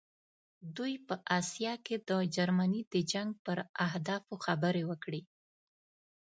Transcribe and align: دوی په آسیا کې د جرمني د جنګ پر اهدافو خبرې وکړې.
دوی 0.77 0.93
په 1.07 1.15
آسیا 1.39 1.73
کې 1.85 1.95
د 2.09 2.11
جرمني 2.35 2.81
د 2.93 2.95
جنګ 3.11 3.29
پر 3.45 3.57
اهدافو 3.87 4.35
خبرې 4.45 4.83
وکړې. 4.89 5.21